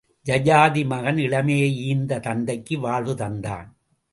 [0.25, 3.69] யயாதிமகன் இளமையை ஈந்து தந்தைக்கு வாழ்வு தந்தான்.